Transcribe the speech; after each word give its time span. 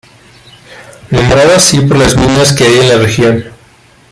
Nombrado 1.11 1.53
así 1.57 1.79
por 1.81 1.95
las 1.95 2.17
minas 2.17 2.53
que 2.53 2.63
hay 2.63 2.77
en 2.79 2.89
la 2.89 2.97
región. 2.97 3.45